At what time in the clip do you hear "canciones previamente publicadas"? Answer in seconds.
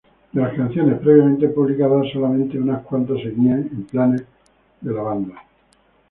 0.55-2.07